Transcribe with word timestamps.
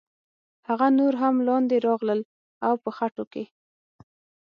هغه 0.67 0.87
نور 0.99 1.13
هم 1.21 1.35
لاندې 1.47 1.77
راغلل 1.87 2.21
او 2.67 2.73
په 2.83 2.89
خټو 2.97 3.23
کې. 3.33 3.43